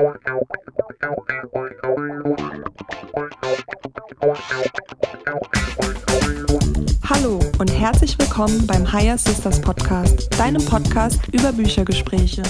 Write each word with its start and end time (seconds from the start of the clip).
Hallo 0.00 0.14
und 7.58 7.68
herzlich 7.68 8.18
willkommen 8.18 8.66
beim 8.66 8.90
Higher 8.90 9.18
Sisters 9.18 9.60
Podcast, 9.60 10.30
deinem 10.38 10.64
Podcast 10.64 11.20
über 11.32 11.52
Büchergespräche. 11.52 12.42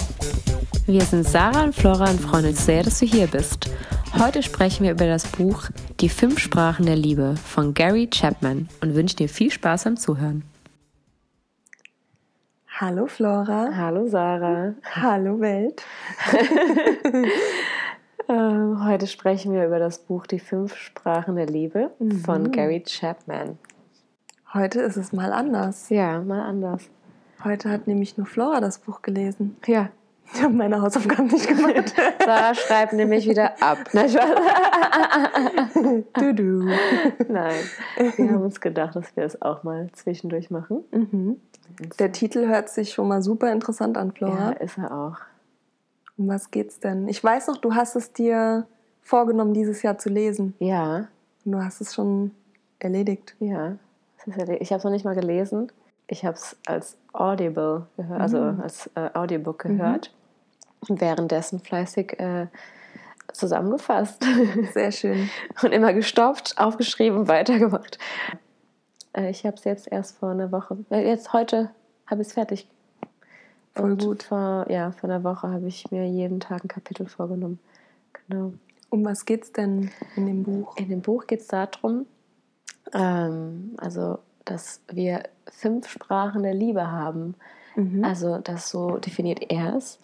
Wir 0.86 1.02
sind 1.02 1.26
Sarah 1.26 1.64
und 1.64 1.74
Flora 1.74 2.10
und 2.10 2.20
freuen 2.20 2.46
uns 2.46 2.64
sehr, 2.64 2.84
dass 2.84 3.00
du 3.00 3.06
hier 3.06 3.26
bist. 3.26 3.68
Heute 4.16 4.44
sprechen 4.44 4.84
wir 4.84 4.92
über 4.92 5.06
das 5.06 5.26
Buch 5.26 5.64
Die 5.98 6.08
fünf 6.08 6.38
Sprachen 6.38 6.86
der 6.86 6.96
Liebe 6.96 7.34
von 7.34 7.74
Gary 7.74 8.08
Chapman 8.08 8.68
und 8.80 8.94
wünschen 8.94 9.16
dir 9.16 9.28
viel 9.28 9.50
Spaß 9.50 9.84
beim 9.84 9.96
Zuhören. 9.96 10.44
Hallo 12.80 13.06
Flora. 13.06 13.76
Hallo 13.76 14.06
Sarah. 14.08 14.72
Hallo 14.94 15.38
Welt. 15.38 15.84
Ähm, 18.28 18.84
heute 18.86 19.08
sprechen 19.08 19.52
wir 19.52 19.66
über 19.66 19.80
das 19.80 19.98
Buch 19.98 20.24
Die 20.24 20.38
fünf 20.38 20.76
Sprachen 20.76 21.34
der 21.34 21.46
Liebe 21.46 21.90
von 22.24 22.52
Gary 22.52 22.80
Chapman. 22.86 23.58
Heute 24.54 24.82
ist 24.82 24.96
es 24.96 25.12
mal 25.12 25.32
anders. 25.32 25.88
Ja, 25.88 26.20
mal 26.20 26.42
anders. 26.42 26.88
Heute 27.42 27.70
hat 27.70 27.88
nämlich 27.88 28.16
nur 28.16 28.28
Flora 28.28 28.60
das 28.60 28.78
Buch 28.78 29.02
gelesen. 29.02 29.56
Ja, 29.66 29.88
Ich 30.34 30.42
habe 30.42 30.54
meine 30.54 30.80
Hausaufgaben 30.80 31.26
nicht 31.26 31.46
gemacht. 31.48 31.94
Sarah 32.24 32.54
schreibt 32.54 32.92
nämlich 32.92 33.28
wieder 33.28 33.62
ab. 33.62 33.78
Nein, 33.92 34.08
du, 36.14 36.34
du. 36.34 36.64
Nein, 37.28 37.54
wir 38.16 38.30
haben 38.30 38.42
uns 38.42 38.60
gedacht, 38.60 38.94
dass 38.96 39.14
wir 39.16 39.24
es 39.24 39.40
auch 39.42 39.62
mal 39.62 39.88
zwischendurch 39.92 40.50
machen. 40.50 40.84
Mhm. 40.92 41.40
Der 41.98 42.12
Titel 42.12 42.46
hört 42.48 42.68
sich 42.68 42.92
schon 42.92 43.08
mal 43.08 43.22
super 43.22 43.52
interessant 43.52 43.96
an, 43.96 44.08
Ja, 44.08 44.14
Flora. 44.14 44.50
ist 44.52 44.78
er 44.78 44.92
auch. 44.92 45.16
Um 46.16 46.28
was 46.28 46.50
geht's 46.50 46.80
denn? 46.80 47.08
Ich 47.08 47.22
weiß 47.22 47.46
noch, 47.48 47.56
du 47.58 47.74
hast 47.74 47.96
es 47.96 48.12
dir 48.12 48.66
vorgenommen, 49.02 49.54
dieses 49.54 49.82
Jahr 49.82 49.98
zu 49.98 50.08
lesen. 50.10 50.54
Ja, 50.58 51.08
Und 51.44 51.52
du 51.52 51.62
hast 51.64 51.80
es 51.80 51.94
schon 51.94 52.32
erledigt. 52.78 53.34
ja. 53.40 53.76
Ja- 54.26 54.48
Ich 54.60 54.70
habe 54.70 54.78
es 54.78 54.84
noch 54.84 54.90
nicht 54.90 55.04
mal 55.06 55.14
gelesen. 55.14 55.72
Ich 56.06 56.24
habe 56.26 56.34
es 56.36 56.54
als 56.66 56.96
Audible 57.14 57.86
gehört, 57.96 58.20
also 58.20 58.38
als 58.62 58.90
äh, 58.94 59.08
Audiobook 59.14 59.60
gehört. 59.60 60.12
Währenddessen 60.88 61.60
fleißig 61.60 62.18
äh, 62.18 62.46
zusammengefasst 63.32 64.24
Sehr 64.72 64.92
schön. 64.92 65.30
und 65.62 65.72
immer 65.72 65.92
gestoppt, 65.92 66.54
aufgeschrieben, 66.58 67.28
weitergemacht. 67.28 67.98
Äh, 69.12 69.30
ich 69.30 69.44
habe 69.44 69.56
es 69.56 69.64
jetzt 69.64 69.90
erst 69.90 70.18
vor 70.18 70.30
einer 70.30 70.52
Woche, 70.52 70.78
äh, 70.90 71.06
jetzt 71.06 71.32
heute 71.32 71.70
habe 72.06 72.22
ich 72.22 72.28
es 72.28 72.34
fertig. 72.34 72.68
Voll 73.74 73.92
Und 73.92 74.04
gut. 74.04 74.22
Vor, 74.24 74.66
ja, 74.68 74.90
vor 74.92 75.08
einer 75.08 75.22
Woche 75.22 75.48
habe 75.48 75.68
ich 75.68 75.90
mir 75.90 76.06
jeden 76.06 76.40
Tag 76.40 76.64
ein 76.64 76.68
Kapitel 76.68 77.06
vorgenommen. 77.06 77.60
Genau. 78.28 78.54
Um 78.88 79.04
was 79.04 79.24
geht's 79.24 79.52
denn 79.52 79.90
in 80.16 80.26
dem 80.26 80.42
Buch? 80.42 80.76
In 80.76 80.88
dem 80.88 81.00
Buch 81.00 81.26
geht 81.28 81.40
es 81.40 81.46
darum, 81.46 82.06
ähm, 82.92 83.74
also, 83.78 84.18
dass 84.44 84.80
wir 84.90 85.22
fünf 85.48 85.88
Sprachen 85.88 86.42
der 86.42 86.54
Liebe 86.54 86.90
haben. 86.90 87.36
Mhm. 87.76 88.04
Also, 88.04 88.38
das 88.38 88.68
so 88.68 88.96
definiert 88.96 89.40
er 89.48 89.76
es. 89.76 90.00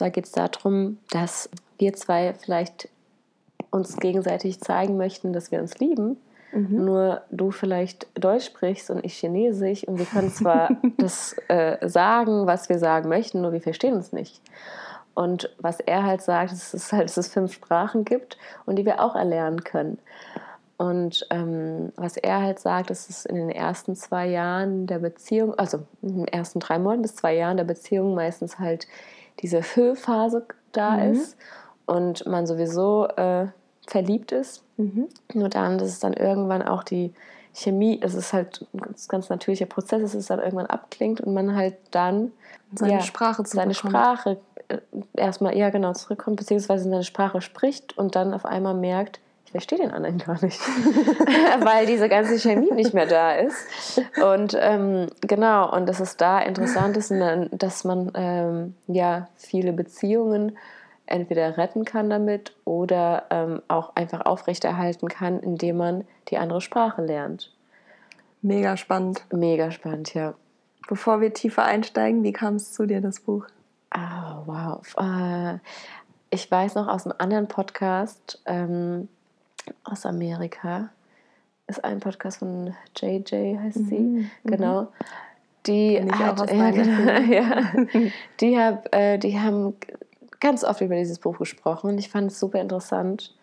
Zwar 0.00 0.08
geht 0.08 0.24
es 0.24 0.32
darum, 0.32 0.96
dass 1.10 1.50
wir 1.76 1.92
zwei 1.92 2.32
vielleicht 2.32 2.88
uns 3.70 3.98
gegenseitig 3.98 4.58
zeigen 4.58 4.96
möchten, 4.96 5.34
dass 5.34 5.50
wir 5.52 5.60
uns 5.60 5.78
lieben. 5.78 6.16
Mhm. 6.52 6.86
Nur 6.86 7.20
du 7.30 7.50
vielleicht 7.50 8.06
Deutsch 8.14 8.46
sprichst 8.46 8.90
und 8.90 9.04
ich 9.04 9.18
Chinesisch 9.18 9.86
und 9.86 9.98
wir 9.98 10.06
können 10.06 10.30
zwar 10.30 10.70
das 10.96 11.36
äh, 11.48 11.86
sagen, 11.86 12.46
was 12.46 12.70
wir 12.70 12.78
sagen 12.78 13.10
möchten, 13.10 13.42
nur 13.42 13.52
wir 13.52 13.60
verstehen 13.60 13.92
uns 13.92 14.10
nicht. 14.14 14.40
Und 15.12 15.54
was 15.58 15.80
er 15.80 16.06
halt 16.06 16.22
sagt, 16.22 16.50
ist, 16.52 16.72
dass 16.72 16.84
es 16.84 16.92
halt 16.92 17.04
dass 17.04 17.18
es 17.18 17.28
fünf 17.28 17.52
Sprachen 17.52 18.06
gibt 18.06 18.38
und 18.64 18.76
die 18.76 18.86
wir 18.86 19.04
auch 19.04 19.14
erlernen 19.14 19.64
können. 19.64 19.98
Und 20.78 21.26
ähm, 21.28 21.92
was 21.96 22.16
er 22.16 22.40
halt 22.40 22.58
sagt, 22.58 22.90
ist, 22.90 23.10
dass 23.10 23.26
in 23.26 23.36
den 23.36 23.50
ersten 23.50 23.94
zwei 23.96 24.28
Jahren 24.28 24.86
der 24.86 24.98
Beziehung, 24.98 25.52
also 25.58 25.80
in 26.00 26.24
den 26.24 26.28
ersten 26.28 26.58
drei 26.58 26.78
Monaten 26.78 27.02
bis 27.02 27.16
zwei 27.16 27.34
Jahren 27.34 27.58
der 27.58 27.64
Beziehung 27.64 28.14
meistens 28.14 28.58
halt 28.58 28.86
diese 29.42 29.60
Höhephase 29.60 30.46
da 30.72 30.96
Mhm. 30.96 31.12
ist 31.12 31.36
und 31.86 32.26
man 32.26 32.46
sowieso 32.46 33.06
äh, 33.08 33.46
verliebt 33.86 34.32
ist. 34.32 34.62
Mhm. 34.76 35.08
Nur 35.34 35.48
dann, 35.48 35.78
dass 35.78 35.88
es 35.88 36.00
dann 36.00 36.12
irgendwann 36.12 36.62
auch 36.62 36.84
die 36.84 37.12
Chemie, 37.52 38.00
es 38.02 38.14
ist 38.14 38.32
halt 38.32 38.64
ein 38.72 38.80
ganz, 38.80 39.08
ganz 39.08 39.28
natürlicher 39.28 39.66
Prozess, 39.66 40.02
dass 40.02 40.14
es 40.14 40.26
dann 40.26 40.38
irgendwann 40.38 40.66
abklingt 40.66 41.20
und 41.20 41.34
man 41.34 41.56
halt 41.56 41.76
dann 41.90 42.32
Seine 42.74 42.92
ja, 42.94 43.00
Sprache 43.00 43.42
zu 43.42 43.56
seine 43.56 43.74
Sprache 43.74 44.38
äh, 44.68 44.78
erstmal, 45.16 45.56
ja 45.56 45.70
genau, 45.70 45.92
zurückkommt, 45.92 46.36
beziehungsweise 46.36 46.84
seine 46.84 47.02
Sprache 47.02 47.40
spricht 47.40 47.98
und 47.98 48.14
dann 48.14 48.32
auf 48.32 48.44
einmal 48.44 48.74
merkt, 48.74 49.18
ich 49.50 49.52
verstehe 49.52 49.78
den 49.78 49.90
anderen 49.90 50.18
gar 50.18 50.40
nicht, 50.44 50.60
weil 51.64 51.84
diese 51.84 52.08
ganze 52.08 52.38
Chemie 52.38 52.70
nicht 52.72 52.94
mehr 52.94 53.06
da 53.06 53.32
ist. 53.32 54.00
Und 54.22 54.56
ähm, 54.56 55.08
genau, 55.22 55.74
und 55.74 55.88
dass 55.88 55.98
es 55.98 56.16
da 56.16 56.38
interessant 56.38 56.96
ist, 56.96 57.12
dass 57.50 57.82
man 57.82 58.12
ähm, 58.14 58.76
ja 58.86 59.26
viele 59.34 59.72
Beziehungen 59.72 60.56
entweder 61.04 61.58
retten 61.58 61.84
kann 61.84 62.08
damit 62.10 62.54
oder 62.64 63.24
ähm, 63.30 63.60
auch 63.66 63.96
einfach 63.96 64.24
aufrechterhalten 64.24 65.08
kann, 65.08 65.40
indem 65.40 65.78
man 65.78 66.04
die 66.28 66.38
andere 66.38 66.60
Sprache 66.60 67.02
lernt. 67.02 67.52
Mega 68.42 68.76
spannend. 68.76 69.24
Mega 69.32 69.72
spannend, 69.72 70.14
ja. 70.14 70.34
Bevor 70.88 71.20
wir 71.20 71.34
tiefer 71.34 71.64
einsteigen, 71.64 72.22
wie 72.22 72.32
kam 72.32 72.54
es 72.54 72.72
zu 72.72 72.86
dir, 72.86 73.00
das 73.00 73.18
Buch? 73.18 73.46
Ah, 73.90 74.42
wow. 74.46 74.96
Äh, 74.96 75.58
ich 76.30 76.48
weiß 76.48 76.76
noch 76.76 76.86
aus 76.86 77.04
einem 77.04 77.16
anderen 77.18 77.48
Podcast 77.48 78.40
ähm, 78.46 79.08
aus 79.84 80.06
Amerika, 80.06 80.90
ist 81.66 81.84
ein 81.84 82.00
Podcast 82.00 82.38
von 82.38 82.74
JJ, 82.96 83.58
heißt 83.58 83.86
sie, 83.88 83.98
Mhm, 83.98 84.30
genau. 84.44 84.88
Die, 85.66 86.00
hat, 86.00 86.50
ja, 86.50 86.70
genau, 86.70 87.32
ja, 87.32 87.86
die, 88.40 88.58
hab, 88.58 88.94
äh, 88.94 89.18
die 89.18 89.38
haben 89.38 89.74
ganz 90.40 90.64
oft 90.64 90.80
über 90.80 90.96
dieses 90.96 91.18
Buch 91.18 91.38
gesprochen. 91.38 91.90
Und 91.90 91.98
ich 91.98 92.08
fand 92.08 92.32
es 92.32 92.40
super 92.40 92.60
interessant 92.60 93.34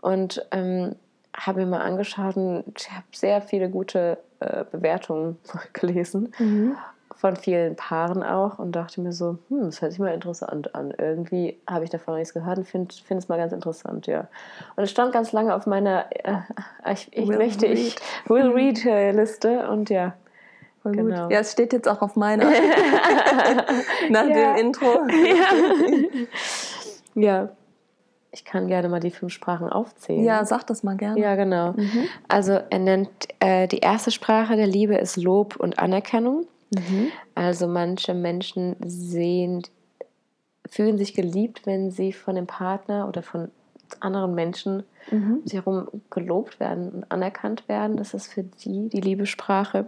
und 0.00 0.46
ähm, 0.52 0.94
habe 1.34 1.60
mir 1.60 1.66
mal 1.66 1.80
angeschaut 1.80 2.36
und 2.36 2.64
ich 2.78 2.90
habe 2.90 3.04
sehr 3.12 3.42
viele 3.42 3.68
gute 3.68 4.18
äh, 4.40 4.64
Bewertungen 4.70 5.38
gelesen. 5.72 6.32
Mhm. 6.38 6.76
Von 7.16 7.34
vielen 7.34 7.76
Paaren 7.76 8.22
auch 8.22 8.58
und 8.58 8.72
dachte 8.72 9.00
mir 9.00 9.12
so, 9.12 9.38
hm, 9.48 9.64
das 9.64 9.80
hört 9.80 9.92
sich 9.92 9.98
mal 9.98 10.12
interessant 10.12 10.74
an. 10.74 10.92
Irgendwie 10.96 11.58
habe 11.68 11.84
ich 11.84 11.90
davon 11.90 12.16
nichts 12.16 12.34
gehört 12.34 12.58
und 12.58 12.68
finde 12.68 12.94
find 12.94 13.22
es 13.22 13.28
mal 13.28 13.38
ganz 13.38 13.52
interessant, 13.52 14.06
ja. 14.06 14.28
Und 14.76 14.84
es 14.84 14.90
stand 14.90 15.12
ganz 15.12 15.32
lange 15.32 15.54
auf 15.54 15.66
meiner 15.66 16.04
äh, 16.12 16.92
ich, 16.92 17.08
ich 17.12 17.26
Will 17.26 17.38
möchte, 17.38 17.66
ich 17.66 17.96
read. 18.28 18.30
will 18.30 18.52
read 18.52 18.84
äh, 18.84 19.12
Liste 19.12 19.68
und 19.68 19.88
ja. 19.88 20.14
Voll 20.82 20.92
Genau. 20.92 21.22
gut. 21.24 21.32
Ja, 21.32 21.40
es 21.40 21.52
steht 21.52 21.72
jetzt 21.72 21.88
auch 21.88 22.02
auf 22.02 22.16
meiner. 22.16 22.44
Nach 24.10 24.26
dem 24.26 24.56
Intro. 24.56 25.00
ja. 27.14 27.48
Ich 28.30 28.44
kann 28.44 28.68
gerne 28.68 28.90
mal 28.90 29.00
die 29.00 29.10
fünf 29.10 29.32
Sprachen 29.32 29.70
aufzählen. 29.70 30.22
Ja, 30.22 30.44
sag 30.44 30.64
das 30.66 30.82
mal 30.82 30.96
gerne. 30.98 31.18
Ja, 31.18 31.34
genau. 31.36 31.72
Mhm. 31.72 32.06
Also 32.28 32.60
er 32.68 32.78
nennt 32.78 33.08
äh, 33.40 33.66
die 33.66 33.78
erste 33.78 34.10
Sprache 34.10 34.56
der 34.56 34.66
Liebe 34.66 34.94
ist 34.96 35.16
Lob 35.16 35.56
und 35.56 35.78
Anerkennung. 35.78 36.46
Mhm. 36.70 37.08
Also 37.34 37.66
manche 37.66 38.14
Menschen 38.14 38.76
sehen, 38.84 39.62
fühlen 40.68 40.98
sich 40.98 41.14
geliebt, 41.14 41.66
wenn 41.66 41.90
sie 41.90 42.12
von 42.12 42.34
dem 42.34 42.46
Partner 42.46 43.08
oder 43.08 43.22
von 43.22 43.50
anderen 44.00 44.34
Menschen 44.34 44.84
Mhm. 45.10 45.34
um 45.34 45.46
sich 45.46 45.54
herum 45.54 45.88
gelobt 46.10 46.58
werden 46.58 46.90
und 46.90 47.10
anerkannt 47.12 47.68
werden. 47.68 47.96
Das 47.96 48.14
ist 48.14 48.26
für 48.32 48.42
die 48.42 48.88
die 48.88 49.00
Liebessprache. 49.00 49.86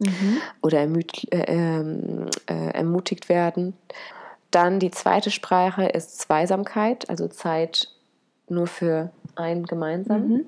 Mhm. 0.00 0.38
Oder 0.60 0.80
ermüt, 0.80 1.32
äh, 1.32 1.44
ähm, 1.46 2.26
äh, 2.46 2.70
ermutigt 2.70 3.28
werden. 3.28 3.74
Dann 4.50 4.80
die 4.80 4.90
zweite 4.90 5.30
Sprache 5.30 5.84
ist 5.86 6.18
Zweisamkeit, 6.20 7.08
also 7.08 7.28
Zeit 7.28 7.90
nur 8.48 8.66
für 8.66 9.10
ein 9.36 9.64
gemeinsam. 9.64 10.28
Mhm. 10.28 10.46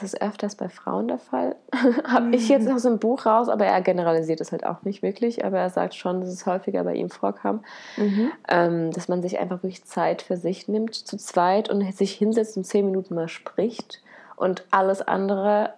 Das 0.00 0.02
ist 0.12 0.20
öfters 0.20 0.56
bei 0.56 0.68
Frauen 0.68 1.06
der 1.08 1.18
Fall. 1.18 1.54
Habe 2.04 2.34
ich 2.34 2.48
jetzt 2.48 2.68
aus 2.70 2.82
dem 2.82 2.98
Buch 2.98 3.26
raus, 3.26 3.48
aber 3.48 3.64
er 3.66 3.80
generalisiert 3.80 4.40
es 4.40 4.50
halt 4.50 4.66
auch 4.66 4.82
nicht 4.82 5.02
wirklich. 5.02 5.44
Aber 5.44 5.58
er 5.58 5.70
sagt 5.70 5.94
schon, 5.94 6.20
dass 6.20 6.30
es 6.30 6.46
häufiger 6.46 6.82
bei 6.84 6.94
ihm 6.94 7.10
vorkam, 7.10 7.62
Mhm. 7.96 8.30
ähm, 8.48 8.90
dass 8.90 9.08
man 9.08 9.22
sich 9.22 9.38
einfach 9.38 9.62
wirklich 9.62 9.84
Zeit 9.84 10.22
für 10.22 10.36
sich 10.36 10.66
nimmt, 10.68 10.94
zu 10.94 11.16
zweit 11.16 11.68
und 11.70 11.80
sich 11.94 12.12
hinsetzt 12.12 12.56
und 12.56 12.64
zehn 12.64 12.86
Minuten 12.86 13.14
mal 13.14 13.28
spricht 13.28 14.02
und 14.36 14.64
alles 14.72 15.00
andere 15.00 15.74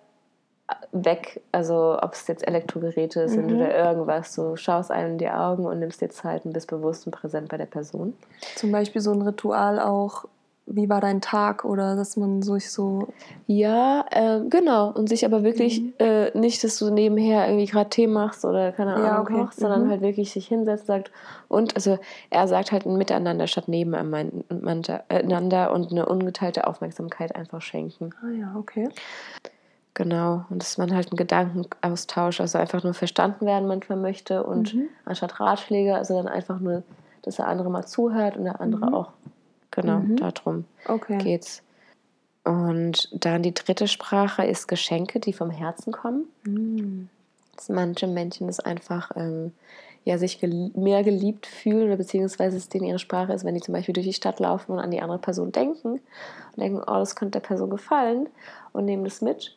weg, 0.90 1.42
also 1.52 1.96
ob 2.02 2.14
es 2.14 2.26
jetzt 2.26 2.46
Elektrogeräte 2.46 3.28
sind 3.28 3.50
Mhm. 3.50 3.56
oder 3.56 3.72
irgendwas, 3.76 4.34
du 4.34 4.56
schaust 4.56 4.90
einem 4.90 5.12
in 5.12 5.18
die 5.18 5.28
Augen 5.28 5.64
und 5.66 5.78
nimmst 5.78 6.00
dir 6.00 6.08
Zeit 6.10 6.44
und 6.44 6.52
bist 6.54 6.68
bewusst 6.68 7.06
und 7.06 7.12
präsent 7.12 7.48
bei 7.48 7.56
der 7.56 7.66
Person. 7.66 8.14
Zum 8.56 8.72
Beispiel 8.72 9.00
so 9.00 9.12
ein 9.12 9.22
Ritual 9.22 9.78
auch 9.78 10.24
wie 10.66 10.88
war 10.88 11.00
dein 11.00 11.20
Tag 11.20 11.64
oder 11.64 11.94
dass 11.94 12.16
man 12.16 12.42
sich 12.42 12.70
so. 12.70 13.08
Ja, 13.46 14.04
äh, 14.10 14.40
genau. 14.48 14.90
Und 14.90 15.08
sich 15.08 15.24
aber 15.24 15.44
wirklich 15.44 15.80
mhm. 15.80 15.94
äh, 15.98 16.36
nicht, 16.36 16.64
dass 16.64 16.78
du 16.78 16.90
nebenher 16.90 17.46
irgendwie 17.46 17.66
gerade 17.66 17.88
Tee 17.88 18.08
machst 18.08 18.44
oder 18.44 18.72
keine 18.72 18.94
Ahnung 18.94 19.06
ja, 19.06 19.20
okay. 19.20 19.34
kochst, 19.34 19.60
sondern 19.60 19.84
mhm. 19.84 19.90
halt 19.90 20.00
wirklich 20.00 20.32
sich 20.32 20.48
hinsetzt 20.48 20.82
und 20.82 20.86
sagt. 20.86 21.12
Und 21.48 21.76
also 21.76 21.98
er 22.30 22.48
sagt 22.48 22.72
halt 22.72 22.84
ein 22.84 22.98
Miteinander 22.98 23.46
statt 23.46 23.68
nebeneinander 23.68 25.72
und 25.72 25.92
eine 25.92 26.06
ungeteilte 26.06 26.66
Aufmerksamkeit 26.66 27.36
einfach 27.36 27.62
schenken. 27.62 28.10
Ah 28.22 28.30
ja, 28.30 28.56
okay. 28.58 28.88
Genau, 29.94 30.44
und 30.50 30.60
dass 30.60 30.76
man 30.76 30.94
halt 30.94 31.10
einen 31.10 31.16
Gedankenaustausch, 31.16 32.42
also 32.42 32.58
einfach 32.58 32.84
nur 32.84 32.92
verstanden 32.92 33.46
werden 33.46 33.66
manchmal 33.66 33.96
möchte 33.96 34.42
und 34.42 34.74
mhm. 34.74 34.88
anstatt 35.06 35.40
Ratschläge, 35.40 35.94
also 35.94 36.14
dann 36.14 36.28
einfach 36.28 36.60
nur, 36.60 36.82
dass 37.22 37.36
der 37.36 37.48
andere 37.48 37.70
mal 37.70 37.86
zuhört 37.86 38.36
und 38.36 38.44
der 38.44 38.60
andere 38.60 38.88
mhm. 38.88 38.94
auch 38.94 39.12
Genau, 39.76 39.98
mhm. 39.98 40.16
darum 40.16 40.64
okay. 40.88 41.18
geht's. 41.18 41.62
Und 42.44 43.08
dann 43.12 43.42
die 43.42 43.54
dritte 43.54 43.88
Sprache 43.88 44.44
ist 44.44 44.68
Geschenke, 44.68 45.20
die 45.20 45.32
vom 45.32 45.50
Herzen 45.50 45.92
kommen. 45.92 46.24
Mhm. 46.44 47.08
Dass 47.54 47.68
manche 47.68 48.06
Menschen 48.06 48.46
das 48.46 48.60
einfach 48.60 49.10
ähm, 49.16 49.52
ja, 50.04 50.18
sich 50.18 50.40
gel 50.40 50.70
mehr 50.74 51.02
geliebt 51.02 51.46
fühlen 51.46 51.88
oder 51.88 51.96
beziehungsweise 51.96 52.56
es 52.56 52.68
denen 52.68 52.86
ihre 52.86 52.98
Sprache 52.98 53.32
ist, 53.32 53.44
wenn 53.44 53.54
die 53.54 53.60
zum 53.60 53.74
Beispiel 53.74 53.92
durch 53.92 54.06
die 54.06 54.12
Stadt 54.12 54.38
laufen 54.40 54.72
und 54.72 54.78
an 54.78 54.90
die 54.90 55.00
andere 55.00 55.18
Person 55.18 55.52
denken 55.52 55.92
und 55.92 56.00
denken, 56.56 56.80
oh, 56.80 56.94
das 56.94 57.16
könnte 57.16 57.40
der 57.40 57.46
Person 57.46 57.68
gefallen 57.68 58.28
und 58.72 58.84
nehmen 58.84 59.04
das 59.04 59.20
mit 59.20 59.56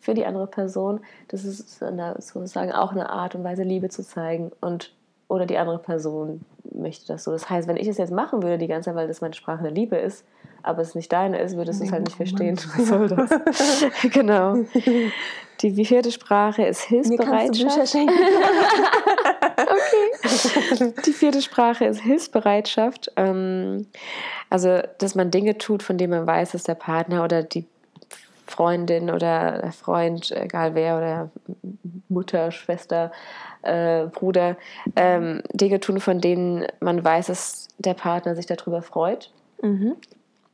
für 0.00 0.14
die 0.14 0.26
andere 0.26 0.48
Person. 0.48 1.00
Das 1.28 1.44
ist 1.44 1.78
sozusagen 1.78 2.72
auch 2.72 2.90
eine 2.90 3.08
Art 3.10 3.34
und 3.34 3.44
Weise, 3.44 3.62
Liebe 3.62 3.88
zu 3.88 4.02
zeigen 4.02 4.50
und 4.60 4.92
oder 5.28 5.46
die 5.46 5.58
andere 5.58 5.78
Person 5.78 6.40
möchte 6.76 7.06
das 7.06 7.24
so. 7.24 7.32
Das 7.32 7.50
heißt, 7.50 7.68
wenn 7.68 7.76
ich 7.76 7.88
es 7.88 7.98
jetzt 7.98 8.12
machen 8.12 8.42
würde 8.42 8.58
die 8.58 8.66
ganze 8.66 8.90
Zeit, 8.90 8.96
weil 8.96 9.08
das 9.08 9.20
meine 9.20 9.34
Sprache 9.34 9.62
der 9.62 9.72
Liebe 9.72 9.96
ist, 9.96 10.24
aber 10.62 10.82
es 10.82 10.94
nicht 10.94 11.12
deine 11.12 11.40
ist, 11.40 11.56
würdest 11.56 11.80
du 11.80 11.84
es 11.84 11.92
halt 11.92 12.04
nicht 12.04 12.16
verstehen. 12.16 12.56
Was 12.76 12.86
soll 12.88 13.08
das? 13.08 13.30
genau. 14.12 14.56
Die 15.60 15.84
vierte 15.84 16.10
Sprache 16.12 16.64
ist 16.64 16.82
Hilfsbereitschaft. 16.82 17.94
okay. 19.56 20.92
Die 21.06 21.12
vierte 21.12 21.40
Sprache 21.40 21.84
ist 21.86 22.00
Hilfsbereitschaft. 22.00 23.12
Ähm, 23.16 23.86
also, 24.50 24.80
dass 24.98 25.14
man 25.14 25.30
Dinge 25.30 25.56
tut, 25.58 25.82
von 25.82 25.98
denen 25.98 26.10
man 26.10 26.26
weiß, 26.26 26.52
dass 26.52 26.64
der 26.64 26.74
Partner 26.74 27.24
oder 27.24 27.42
die 27.42 27.64
Freundin 28.56 29.10
oder 29.10 29.60
der 29.60 29.72
Freund, 29.72 30.32
egal 30.32 30.74
wer, 30.74 30.96
oder 30.96 31.30
Mutter, 32.08 32.50
Schwester, 32.50 33.12
äh, 33.62 34.06
Bruder, 34.06 34.56
ähm, 34.96 35.42
Dinge 35.52 35.78
tun, 35.78 36.00
von 36.00 36.20
denen 36.20 36.66
man 36.80 37.04
weiß, 37.04 37.26
dass 37.26 37.68
der 37.78 37.94
Partner 37.94 38.34
sich 38.34 38.46
darüber 38.46 38.80
freut. 38.80 39.30
Mhm. 39.62 39.96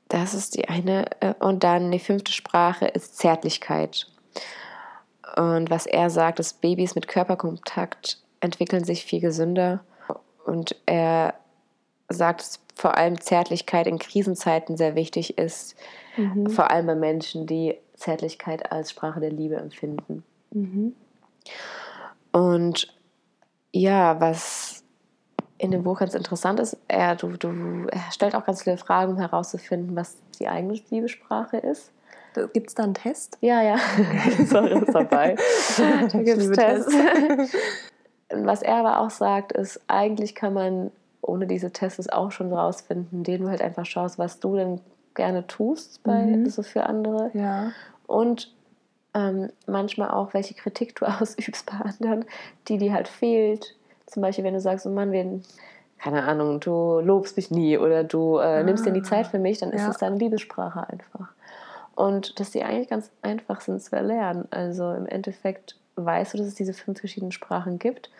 Das 0.08 0.34
ist 0.34 0.56
die 0.56 0.68
eine. 0.68 1.06
Äh, 1.20 1.34
und 1.38 1.62
dann 1.62 1.90
die 1.92 1.98
fünfte 1.98 2.32
Sprache 2.32 2.86
ist 2.86 3.16
Zärtlichkeit. 3.18 4.08
Und 5.36 5.70
was 5.70 5.86
er 5.86 6.10
sagt, 6.10 6.40
ist, 6.40 6.60
Babys 6.60 6.94
mit 6.94 7.06
Körperkontakt 7.06 8.18
entwickeln 8.40 8.84
sich 8.84 9.04
viel 9.04 9.20
gesünder. 9.20 9.80
Und 10.44 10.74
er 10.86 11.34
sagt, 12.12 12.40
dass 12.40 12.60
vor 12.74 12.96
allem 12.96 13.20
Zärtlichkeit 13.20 13.86
in 13.86 13.98
Krisenzeiten 13.98 14.76
sehr 14.76 14.94
wichtig 14.94 15.38
ist. 15.38 15.76
Mhm. 16.16 16.50
Vor 16.50 16.70
allem 16.70 16.86
bei 16.86 16.94
Menschen, 16.94 17.46
die 17.46 17.76
Zärtlichkeit 17.94 18.72
als 18.72 18.90
Sprache 18.90 19.20
der 19.20 19.30
Liebe 19.30 19.56
empfinden. 19.56 20.24
Mhm. 20.50 20.94
Und 22.32 22.94
ja, 23.72 24.20
was 24.20 24.82
in 25.58 25.70
dem 25.70 25.84
Buch 25.84 26.00
ganz 26.00 26.14
interessant 26.14 26.58
ist, 26.60 26.76
er, 26.88 27.14
du, 27.14 27.36
du, 27.36 27.86
er 27.88 28.10
stellt 28.10 28.34
auch 28.34 28.44
ganz 28.44 28.62
viele 28.62 28.78
Fragen, 28.78 29.12
um 29.12 29.18
herauszufinden, 29.18 29.94
was 29.94 30.16
die 30.40 30.48
eigene 30.48 30.74
Liebessprache 30.90 31.58
ist. 31.58 31.92
Gibt 32.52 32.68
es 32.68 32.74
da 32.74 32.84
einen 32.84 32.94
Test? 32.94 33.38
Ja, 33.40 33.62
ja. 33.62 33.76
Sorry, 34.46 34.78
ist 34.78 34.94
dabei. 34.94 35.36
da 35.76 36.18
gibt 36.18 36.38
es 36.38 36.50
Tests. 36.50 36.94
was 38.30 38.62
er 38.62 38.76
aber 38.76 39.00
auch 39.00 39.10
sagt, 39.10 39.52
ist, 39.52 39.80
eigentlich 39.86 40.34
kann 40.34 40.54
man 40.54 40.90
ohne 41.32 41.46
diese 41.46 41.70
Tests 41.70 42.08
auch 42.08 42.30
schon 42.30 42.52
rausfinden, 42.52 43.18
indem 43.18 43.42
du 43.42 43.48
halt 43.48 43.62
einfach 43.62 43.86
schaust, 43.86 44.18
was 44.18 44.38
du 44.38 44.56
denn 44.56 44.80
gerne 45.14 45.46
tust 45.46 46.02
bei 46.02 46.22
mhm. 46.22 46.48
so 46.48 46.62
für 46.62 46.84
andere. 46.84 47.30
Ja. 47.34 47.72
Und 48.06 48.52
ähm, 49.14 49.50
manchmal 49.66 50.10
auch, 50.10 50.34
welche 50.34 50.54
Kritik 50.54 50.96
du 50.96 51.06
ausübst 51.20 51.66
bei 51.66 51.78
anderen, 51.84 52.24
die 52.68 52.78
dir 52.78 52.92
halt 52.92 53.08
fehlt. 53.08 53.74
Zum 54.06 54.22
Beispiel, 54.22 54.44
wenn 54.44 54.54
du 54.54 54.60
sagst, 54.60 54.86
oh 54.86 54.90
Mann, 54.90 55.12
wir, 55.12 55.40
keine 55.98 56.24
Ahnung, 56.24 56.60
du 56.60 57.00
lobst 57.00 57.36
mich 57.36 57.50
nie 57.50 57.78
oder 57.78 58.04
du 58.04 58.38
äh, 58.38 58.42
ah, 58.42 58.62
nimmst 58.62 58.84
dir 58.84 58.92
die 58.92 59.02
Zeit 59.02 59.26
für 59.26 59.38
mich, 59.38 59.58
dann 59.58 59.70
ist 59.70 59.86
es 59.86 59.98
deine 59.98 60.16
Liebessprache 60.16 60.88
einfach. 60.88 61.28
Und 61.94 62.38
dass 62.40 62.50
die 62.50 62.62
eigentlich 62.62 62.88
ganz 62.88 63.10
einfach 63.22 63.60
sind 63.60 63.82
zu 63.82 63.94
erlernen. 63.94 64.48
Also 64.50 64.92
im 64.92 65.06
Endeffekt 65.06 65.76
weißt 65.96 66.34
du, 66.34 66.38
dass 66.38 66.46
es 66.46 66.54
diese 66.54 66.72
fünf 66.72 67.00
verschiedenen 67.00 67.32
Sprachen 67.32 67.78
gibt. 67.78 68.10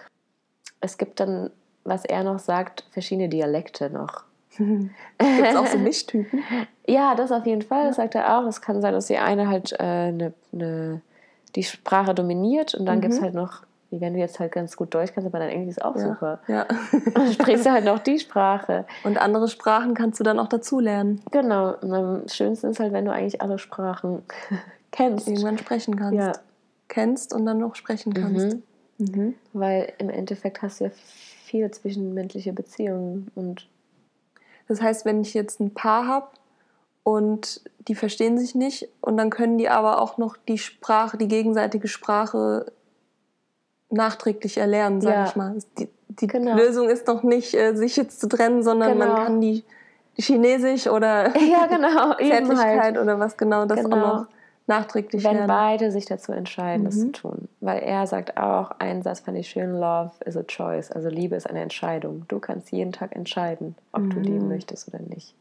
Es 0.81 0.99
gibt 0.99 1.21
dann, 1.21 1.51
was 1.85 2.05
er 2.05 2.25
noch 2.25 2.39
sagt, 2.39 2.85
verschiedene 2.91 3.29
Dialekte 3.29 3.91
noch. 3.91 4.25
Gibt 4.57 4.93
es 5.19 5.57
auch 5.57 5.67
so 5.67 5.79
Mischtypen? 5.79 6.43
ja, 6.87 7.15
das 7.15 7.33
auf 7.33 7.47
jeden 7.47 7.63
Fall, 7.63 7.87
das 7.87 7.97
sagt 7.97 8.15
er 8.15 8.39
auch. 8.39 8.47
Es 8.47 8.61
kann 8.61 8.81
sein, 8.81 8.93
dass 8.93 9.07
die 9.07 9.19
eine 9.19 9.49
halt 9.49 9.73
äh, 9.73 9.83
eine, 9.83 10.33
eine, 10.53 11.01
die 11.55 11.63
Sprache 11.63 12.15
dominiert 12.15 12.75
und 12.75 12.87
dann 12.87 12.99
mhm. 12.99 13.03
gibt 13.03 13.15
es 13.15 13.23
halt 13.23 13.35
noch, 13.35 13.63
wie 13.91 14.01
wenn 14.01 14.15
du 14.15 14.21
jetzt 14.21 14.41
halt 14.41 14.53
ganz 14.53 14.77
gut 14.77 14.95
Deutsch 14.95 15.13
kannst, 15.15 15.27
aber 15.27 15.39
dein 15.39 15.51
Englisch 15.51 15.77
ist 15.77 15.85
auch 15.85 15.97
ja. 15.97 16.03
super. 16.03 16.41
Ja. 16.49 16.67
dann 17.15 17.33
sprichst 17.33 17.67
du 17.67 17.71
halt 17.71 17.85
noch 17.85 17.99
die 17.99 18.19
Sprache. 18.19 18.85
Und 19.05 19.19
andere 19.19 19.49
Sprachen 19.49 19.95
kannst 19.95 20.21
du 20.21 20.25
dann 20.25 20.39
auch 20.39 20.49
dazu 20.49 20.81
lernen. 20.81 21.23
Genau. 21.31 21.75
Und 21.81 21.93
am 21.93 22.29
schönsten 22.29 22.69
ist 22.69 22.81
halt, 22.81 22.93
wenn 22.93 23.05
du 23.05 23.13
eigentlich 23.13 23.41
alle 23.41 23.59
Sprachen 23.59 24.23
kennst. 24.91 25.29
Irgendwann 25.29 25.59
sprechen 25.59 25.97
kannst. 25.97 26.15
Ja. 26.19 26.33
Kennst 26.89 27.35
und 27.35 27.47
dann 27.47 27.59
noch 27.59 27.75
sprechen 27.75 28.13
kannst. 28.13 28.57
Mhm. 28.57 28.63
Mhm. 28.99 29.35
Weil 29.53 29.93
im 29.99 30.11
Endeffekt 30.11 30.63
hast 30.63 30.81
du 30.81 30.85
ja 30.85 30.91
viele 31.53 31.71
zwischenmenschliche 31.71 32.53
Beziehungen 32.53 33.31
und 33.35 33.69
das 34.69 34.81
heißt, 34.81 35.05
wenn 35.05 35.21
ich 35.21 35.35
jetzt 35.35 35.61
ein 35.61 35.75
Paar 35.75 36.07
habe 36.07 36.29
und 37.05 37.61
die 37.89 37.95
verstehen 37.95 38.39
sich 38.39 38.55
nicht 38.55 38.89
und 39.03 39.19
dann 39.19 39.29
können 39.29 39.59
die 39.59 39.69
aber 39.69 40.01
auch 40.01 40.17
noch 40.17 40.37
die 40.37 40.57
Sprache, 40.57 41.19
die 41.19 41.29
gegenseitige 41.29 41.89
Sprache 41.89 42.73
nachträglich 43.91 44.57
erlernen, 44.57 45.03
sage 45.03 45.17
ja. 45.17 45.27
ich 45.27 45.37
mal. 45.37 45.59
Die, 45.79 45.89
die 46.09 46.27
genau. 46.27 46.57
Lösung 46.57 46.89
ist 46.89 47.07
noch 47.07 47.23
nicht, 47.23 47.53
äh, 47.53 47.75
sich 47.75 47.97
jetzt 47.97 48.19
zu 48.19 48.29
trennen, 48.29 48.63
sondern 48.63 48.99
genau. 48.99 49.09
man 49.09 49.25
kann 49.25 49.41
die 49.43 49.63
Chinesisch 50.15 50.87
oder 50.87 51.37
ja, 51.39 51.67
genau. 51.67 52.15
Zärtlichkeit 52.19 52.81
halt. 52.81 52.99
oder 52.99 53.19
was 53.19 53.37
genau 53.37 53.67
das 53.67 53.83
genau. 53.83 53.97
auch 53.97 54.19
noch 54.21 54.27
nachträglich 54.67 55.25
Wenn 55.25 55.35
lernen. 55.35 55.49
beide 55.49 55.91
sich 55.91 56.07
dazu 56.07 56.33
entscheiden, 56.33 56.83
mhm. 56.83 56.87
das 56.87 56.99
zu 56.99 57.07
mhm. 57.07 57.13
tun. 57.13 57.49
Weil 57.61 57.83
er 57.83 58.07
sagt 58.07 58.37
auch, 58.37 58.71
ein 58.79 59.03
Satz 59.03 59.21
fand 59.21 59.39
ich 59.39 59.49
schön, 59.49 59.73
Love 59.73 60.13
is 60.25 60.37
a 60.37 60.43
choice. 60.43 60.91
Also 60.91 61.09
Liebe 61.09 61.37
ist 61.37 61.49
eine 61.49 61.61
Entscheidung. 61.61 62.25
Du 62.29 62.39
kannst 62.39 62.71
jeden 62.71 62.93
Tag 62.93 63.15
entscheiden, 63.15 63.75
ob 63.93 64.03
mhm. 64.03 64.11
du 64.11 64.21
lieben 64.21 64.49
möchtest 64.49 64.89
oder 64.89 65.01
nicht. 65.01 65.35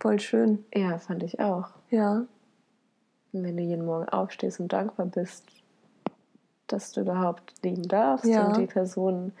Voll 0.00 0.18
schön. 0.20 0.64
Ja, 0.74 0.98
fand 0.98 1.22
ich 1.22 1.40
auch. 1.40 1.68
Ja. 1.90 2.24
Und 3.32 3.44
wenn 3.44 3.56
du 3.56 3.62
jeden 3.62 3.86
Morgen 3.86 4.08
aufstehst 4.08 4.60
und 4.60 4.72
dankbar 4.72 5.06
bist, 5.06 5.44
dass 6.66 6.92
du 6.92 7.02
überhaupt 7.02 7.54
lieben 7.62 7.86
darfst 7.86 8.26
ja. 8.26 8.46
und 8.46 8.56
die 8.56 8.66
Person 8.66 9.32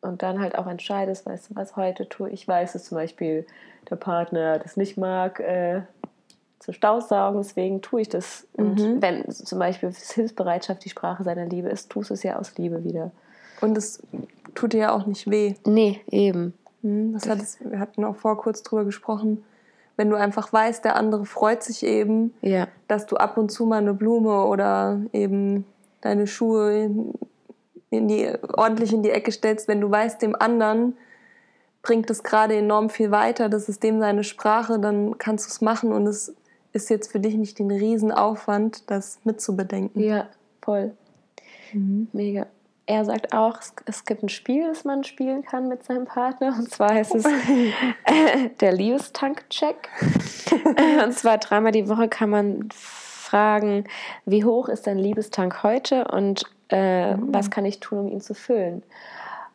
und 0.00 0.22
dann 0.22 0.40
halt 0.40 0.56
auch 0.56 0.66
entscheidest, 0.66 1.26
weißt 1.26 1.50
du, 1.50 1.56
was 1.56 1.76
heute 1.76 2.08
tue 2.08 2.30
ich, 2.30 2.46
weiß, 2.46 2.74
dass 2.74 2.84
zum 2.84 2.96
Beispiel 2.96 3.46
der 3.90 3.96
Partner 3.96 4.58
das 4.58 4.76
nicht 4.76 4.96
mag, 4.96 5.40
äh, 5.40 5.82
zu 6.58 6.72
Staubsaugen, 6.72 7.40
deswegen 7.40 7.82
tue 7.82 8.02
ich 8.02 8.08
das. 8.08 8.46
Und 8.54 8.80
mhm. 8.80 9.02
wenn 9.02 9.30
zum 9.30 9.58
Beispiel 9.58 9.92
Hilfsbereitschaft 9.92 10.84
die 10.84 10.90
Sprache 10.90 11.22
seiner 11.22 11.46
Liebe 11.46 11.68
ist, 11.68 11.90
tust 11.90 12.10
du 12.10 12.14
es 12.14 12.22
ja 12.22 12.38
aus 12.38 12.56
Liebe 12.56 12.84
wieder. 12.84 13.12
Und 13.60 13.76
es 13.76 14.02
tut 14.54 14.72
dir 14.72 14.80
ja 14.80 14.92
auch 14.92 15.06
nicht 15.06 15.30
weh. 15.30 15.54
Nee, 15.66 16.00
eben. 16.10 16.54
Mhm, 16.82 17.12
das 17.14 17.28
hat 17.28 17.40
wir 17.60 17.78
hatten 17.78 18.04
auch 18.04 18.16
vor 18.16 18.36
kurz 18.38 18.62
drüber 18.62 18.84
gesprochen. 18.84 19.44
Wenn 19.96 20.10
du 20.10 20.16
einfach 20.16 20.52
weißt, 20.52 20.84
der 20.84 20.96
andere 20.96 21.26
freut 21.26 21.62
sich 21.62 21.84
eben, 21.84 22.32
ja. 22.40 22.68
dass 22.86 23.06
du 23.06 23.16
ab 23.16 23.36
und 23.36 23.50
zu 23.50 23.66
mal 23.66 23.78
eine 23.78 23.94
Blume 23.94 24.44
oder 24.44 25.00
eben 25.12 25.64
deine 26.00 26.28
Schuhe 26.28 26.90
in 27.90 28.08
die, 28.08 28.30
ordentlich 28.56 28.92
in 28.92 29.02
die 29.02 29.10
Ecke 29.10 29.32
stellst, 29.32 29.66
wenn 29.66 29.80
du 29.80 29.90
weißt, 29.90 30.22
dem 30.22 30.36
anderen 30.36 30.96
bringt 31.82 32.10
es 32.10 32.22
gerade 32.22 32.56
enorm 32.56 32.90
viel 32.90 33.10
weiter, 33.10 33.48
das 33.48 33.68
ist 33.68 33.82
dem 33.82 33.98
seine 33.98 34.22
Sprache, 34.24 34.78
dann 34.78 35.18
kannst 35.18 35.46
du 35.46 35.50
es 35.50 35.60
machen 35.60 35.92
und 35.92 36.06
es 36.06 36.34
ist 36.72 36.90
jetzt 36.90 37.10
für 37.10 37.20
dich 37.20 37.34
nicht 37.34 37.58
den 37.58 37.70
Riesenaufwand, 37.70 38.90
das 38.90 39.18
mitzubedenken. 39.24 40.02
Ja, 40.02 40.28
voll. 40.62 40.92
Mhm. 41.72 42.08
Mega. 42.12 42.46
Er 42.86 43.04
sagt 43.04 43.34
auch, 43.34 43.58
es 43.84 44.06
gibt 44.06 44.22
ein 44.22 44.30
Spiel, 44.30 44.66
das 44.66 44.84
man 44.84 45.04
spielen 45.04 45.42
kann 45.42 45.68
mit 45.68 45.84
seinem 45.84 46.06
Partner. 46.06 46.56
Und 46.58 46.70
zwar 46.70 46.94
heißt 46.94 47.14
es 47.16 47.24
äh, 48.04 48.48
der 48.60 48.72
Liebestank-Check. 48.72 49.90
und 51.04 51.12
zwar 51.12 51.36
dreimal 51.36 51.72
die 51.72 51.88
Woche 51.88 52.08
kann 52.08 52.30
man 52.30 52.68
fragen, 52.70 53.84
wie 54.24 54.44
hoch 54.44 54.70
ist 54.70 54.86
dein 54.86 54.98
Liebestank 54.98 55.62
heute 55.62 56.08
und 56.08 56.44
äh, 56.70 57.14
mhm. 57.14 57.34
was 57.34 57.50
kann 57.50 57.66
ich 57.66 57.80
tun, 57.80 57.98
um 57.98 58.08
ihn 58.08 58.22
zu 58.22 58.34
füllen. 58.34 58.82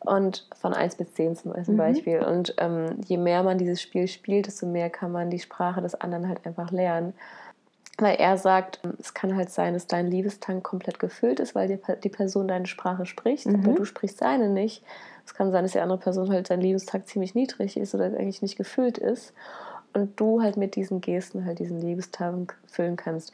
Und 0.06 0.46
von 0.54 0.74
1 0.74 0.96
bis 0.96 1.14
10 1.14 1.34
zum 1.36 1.52
Mhm. 1.52 1.76
Beispiel. 1.76 2.20
Und 2.20 2.54
ähm, 2.58 3.00
je 3.06 3.16
mehr 3.16 3.42
man 3.42 3.58
dieses 3.58 3.80
Spiel 3.80 4.06
spielt, 4.06 4.46
desto 4.46 4.66
mehr 4.66 4.90
kann 4.90 5.12
man 5.12 5.30
die 5.30 5.38
Sprache 5.38 5.80
des 5.80 5.94
anderen 5.94 6.28
halt 6.28 6.44
einfach 6.46 6.70
lernen. 6.70 7.14
Weil 7.98 8.16
er 8.16 8.36
sagt, 8.36 8.80
es 8.98 9.14
kann 9.14 9.36
halt 9.36 9.50
sein, 9.50 9.72
dass 9.74 9.86
dein 9.86 10.08
Liebestank 10.10 10.64
komplett 10.64 10.98
gefüllt 10.98 11.38
ist, 11.40 11.54
weil 11.54 11.68
die, 11.68 11.78
die 12.02 12.08
Person 12.08 12.48
deine 12.48 12.66
Sprache 12.66 13.06
spricht, 13.06 13.46
Mhm. 13.46 13.64
aber 13.64 13.72
du 13.74 13.84
sprichst 13.84 14.18
seine 14.18 14.48
nicht. 14.48 14.82
Es 15.24 15.32
kann 15.32 15.52
sein, 15.52 15.62
dass 15.64 15.72
die 15.72 15.80
andere 15.80 15.98
Person 15.98 16.30
halt 16.30 16.48
sein 16.48 16.60
Liebestank 16.60 17.06
ziemlich 17.06 17.34
niedrig 17.34 17.76
ist 17.76 17.94
oder 17.94 18.06
eigentlich 18.06 18.42
nicht 18.42 18.56
gefüllt 18.56 18.98
ist. 18.98 19.32
Und 19.94 20.18
du 20.20 20.42
halt 20.42 20.56
mit 20.56 20.74
diesen 20.74 21.00
Gesten 21.00 21.44
halt 21.44 21.60
diesen 21.60 21.80
Liebestank 21.80 22.58
füllen 22.66 22.96
kannst. 22.96 23.32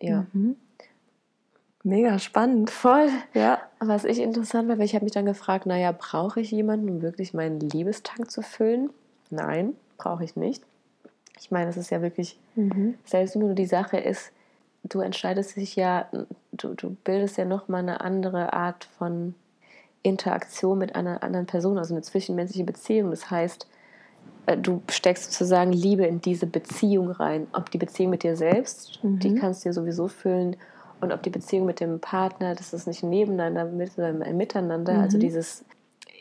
Ja. 0.00 0.24
Mhm. 0.32 0.56
Mega 1.86 2.18
spannend. 2.18 2.70
Voll. 2.70 3.08
Ja. 3.32 3.60
Was 3.78 4.04
ich 4.04 4.18
interessant 4.20 4.68
war, 4.68 4.76
weil 4.78 4.84
ich 4.86 4.94
habe 4.96 5.04
mich 5.04 5.12
dann 5.12 5.24
gefragt, 5.24 5.66
naja, 5.66 5.92
brauche 5.96 6.40
ich 6.40 6.50
jemanden, 6.50 6.88
um 6.90 7.00
wirklich 7.02 7.32
meinen 7.32 7.60
Liebestank 7.60 8.28
zu 8.28 8.42
füllen? 8.42 8.90
Nein, 9.30 9.74
brauche 9.96 10.24
ich 10.24 10.34
nicht. 10.34 10.64
Ich 11.38 11.52
meine, 11.52 11.70
es 11.70 11.76
ist 11.76 11.90
ja 11.90 12.02
wirklich, 12.02 12.38
Mhm. 12.56 12.94
selbst 13.04 13.36
nur 13.36 13.54
die 13.54 13.66
Sache 13.66 13.98
ist, 13.98 14.32
du 14.82 15.00
entscheidest 15.00 15.56
dich 15.56 15.76
ja, 15.76 16.08
du, 16.52 16.74
du 16.74 16.96
bildest 17.04 17.36
ja 17.36 17.44
nochmal 17.44 17.82
eine 17.82 18.00
andere 18.00 18.52
Art 18.52 18.84
von 18.98 19.34
Interaktion 20.02 20.78
mit 20.78 20.96
einer 20.96 21.22
anderen 21.22 21.46
Person, 21.46 21.78
also 21.78 21.94
eine 21.94 22.02
zwischenmenschliche 22.02 22.64
Beziehung. 22.64 23.10
Das 23.10 23.30
heißt, 23.30 23.68
äh, 24.46 24.56
du 24.56 24.82
steckst 24.90 25.32
sozusagen 25.32 25.72
Liebe 25.72 26.04
in 26.06 26.20
diese 26.20 26.46
Beziehung 26.46 27.10
rein. 27.10 27.46
Ob 27.52 27.70
die 27.70 27.78
Beziehung 27.78 28.10
mit 28.10 28.22
dir 28.24 28.36
selbst, 28.36 28.98
die 29.02 29.30
Mhm. 29.30 29.34
kannst 29.36 29.64
du 29.64 29.68
dir 29.68 29.72
sowieso 29.72 30.08
füllen. 30.08 30.56
Und 31.00 31.12
ob 31.12 31.22
die 31.22 31.30
Beziehung 31.30 31.66
mit 31.66 31.80
dem 31.80 32.00
Partner, 32.00 32.54
das 32.54 32.72
ist 32.72 32.86
nicht 32.86 33.02
ein 33.02 33.10
nebeneinander, 33.10 33.68
sondern 33.94 34.22
ein 34.22 34.36
Miteinander. 34.36 34.94
Also 35.00 35.16
Mhm. 35.18 35.20
dieses 35.20 35.64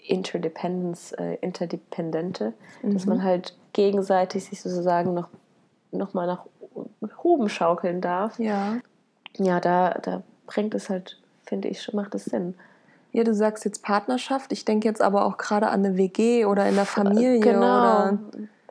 Interdependence, 0.08 1.14
äh, 1.14 1.36
Interdependente, 1.42 2.54
dass 2.84 3.06
Mhm. 3.06 3.10
man 3.14 3.24
halt 3.24 3.56
gegenseitig 3.74 4.46
sich 4.46 4.62
sozusagen 4.62 5.14
noch, 5.14 5.30
noch 5.92 6.14
mal 6.14 6.28
nach 6.28 6.46
oben 7.24 7.50
schaukeln 7.50 8.02
darf. 8.02 8.38
Ja. 8.40 8.78
Ja, 9.38 9.60
da, 9.60 9.92
da 10.02 10.22
bringt 10.46 10.76
es 10.76 10.90
halt, 10.90 11.20
finde 11.46 11.68
ich, 11.70 11.92
macht 11.94 12.16
es 12.16 12.26
Sinn. 12.26 12.56
Ja, 13.12 13.24
du 13.24 13.34
sagst 13.34 13.64
jetzt 13.66 13.82
Partnerschaft. 13.84 14.52
Ich 14.52 14.66
denke 14.66 14.88
jetzt 14.88 15.02
aber 15.02 15.26
auch 15.26 15.38
gerade 15.38 15.68
an 15.70 15.86
eine 15.86 15.98
WG 15.98 16.46
oder 16.46 16.68
in 16.68 16.76
der 16.76 16.86
Familie 16.86 17.40
genau. 17.40 17.58
oder 17.58 18.20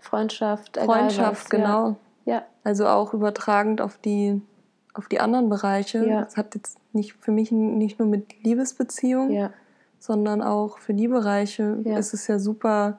Freundschaft, 0.00 0.76
Freundschaft, 0.78 1.44
was. 1.44 1.50
genau. 1.50 1.96
Ja. 2.26 2.42
Also 2.62 2.86
auch 2.86 3.12
übertragend 3.14 3.80
auf 3.80 3.96
die, 3.98 4.40
auf 4.94 5.08
die 5.08 5.20
anderen 5.20 5.48
Bereiche. 5.48 6.06
Ja. 6.06 6.22
Das 6.22 6.36
hat 6.36 6.54
jetzt 6.54 6.78
nicht 6.92 7.14
für 7.14 7.32
mich 7.32 7.50
nicht 7.52 7.98
nur 7.98 8.08
mit 8.08 8.42
Liebesbeziehungen, 8.44 9.32
Ja, 9.32 9.50
sondern 9.98 10.42
auch 10.42 10.78
für 10.78 10.94
die 10.94 11.08
Bereiche 11.08 11.78
Ja. 11.84 11.98
ist 11.98 12.14
es 12.14 12.26
ja 12.26 12.38
super 12.38 12.98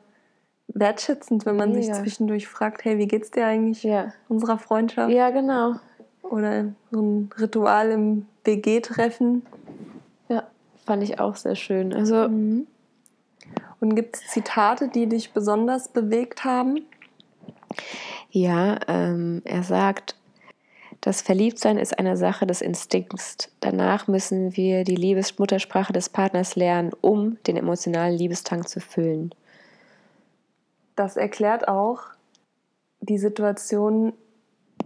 wertschätzend, 0.67 1.45
wenn 1.45 1.55
man 1.55 1.73
sich 1.73 1.87
Mega. 1.87 1.99
zwischendurch 2.01 2.47
fragt, 2.47 2.83
hey, 2.85 2.97
wie 2.97 3.07
geht's 3.07 3.31
dir 3.31 3.45
eigentlich 3.45 3.83
ja. 3.83 4.11
unserer 4.27 4.57
Freundschaft? 4.57 5.11
Ja, 5.13 5.29
genau. 5.29 5.75
Oder 6.23 6.73
so 6.91 7.01
ein 7.01 7.29
Ritual 7.39 7.91
im 7.91 8.25
WG-Treffen. 8.43 9.43
Ja, 10.27 10.43
fand 10.85 11.03
ich 11.03 11.19
auch 11.19 11.35
sehr 11.35 11.55
schön. 11.55 11.93
Also, 11.93 12.27
Mhm. 12.27 12.67
Und 13.81 13.93
gibt 13.95 14.15
es 14.15 14.27
Zitate, 14.29 14.87
die 14.87 15.05
dich 15.07 15.31
besonders 15.33 15.89
bewegt 15.89 16.43
haben? 16.43 16.79
ja, 18.31 18.79
ähm, 18.87 19.41
er 19.45 19.63
sagt, 19.63 20.15
das 21.05 21.21
Verliebtsein 21.21 21.77
ist 21.77 21.99
eine 21.99 22.17
Sache 22.17 22.47
des 22.47 22.61
Instinkts. 22.61 23.51
Danach 23.59 24.07
müssen 24.07 24.57
wir 24.57 24.83
die 24.83 24.95
Liebesmuttersprache 24.95 25.93
des 25.93 26.09
Partners 26.09 26.55
lernen, 26.55 26.93
um 26.99 27.37
den 27.43 27.57
emotionalen 27.57 28.17
Liebestank 28.17 28.67
zu 28.67 28.79
füllen. 28.79 29.29
Das 30.95 31.15
erklärt 31.15 31.67
auch 31.67 32.01
die 33.01 33.19
Situation, 33.19 34.13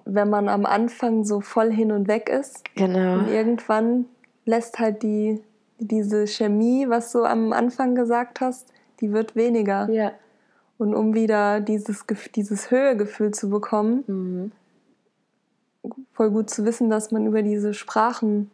wenn 0.04 0.30
man 0.30 0.50
am 0.50 0.66
Anfang 0.66 1.24
so 1.24 1.40
voll 1.40 1.72
hin 1.72 1.94
und 1.94 2.10
weg 2.10 2.28
ist. 2.28 2.66
Genau. 2.76 3.20
Und 3.20 3.30
irgendwann 3.30 4.04
lässt 4.44 4.78
halt 4.78 5.04
die, 5.04 5.42
diese 5.78 6.28
Chemie, 6.28 6.90
was 6.90 7.14
du 7.14 7.24
am 7.24 7.54
Anfang 7.54 7.96
gesagt 7.96 8.42
hast, 8.42 8.68
die 9.00 9.14
wird 9.14 9.38
weniger. 9.38 9.90
Ja. 9.90 10.12
Und 10.78 10.94
um 10.94 11.14
wieder 11.14 11.62
dieses, 11.62 12.04
dieses 12.36 12.72
Höhegefühl 12.72 13.32
zu 13.32 13.50
bekommen, 13.50 14.04
Mhm. 14.06 14.52
Voll 16.14 16.32
gut 16.32 16.50
zu 16.50 16.66
wissen, 16.66 16.90
dass 16.90 17.12
man 17.12 17.26
über 17.26 17.42
diese 17.42 17.74
Sprachen. 17.74 18.52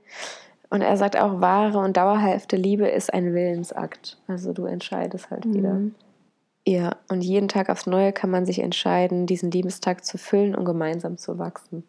Und 0.70 0.82
er 0.82 0.98
sagt 0.98 1.18
auch, 1.18 1.42
wahre 1.42 1.80
und 1.80 1.98
dauerhafte 1.98 2.56
Liebe 2.56 2.88
ist 2.88 3.14
ein 3.14 3.34
Willensakt. 3.34 4.18
Also 4.28 4.54
du 4.54 4.66
entscheidest 4.66 5.30
halt 5.30 5.46
wieder. 5.46 5.74
Mhm. 5.74 5.96
Ja, 6.68 6.96
und 7.10 7.22
jeden 7.22 7.48
Tag 7.48 7.70
aufs 7.70 7.86
Neue 7.86 8.12
kann 8.12 8.32
man 8.32 8.46
sich 8.46 8.60
entscheiden, 8.60 9.28
diesen 9.28 9.52
Liebestag 9.52 10.04
zu 10.04 10.18
füllen 10.18 10.56
und 10.56 10.66
gemeinsam 10.66 11.18
zu 11.18 11.38
wachsen. 11.38 11.84